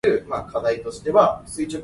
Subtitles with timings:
[0.03, 1.79] 仝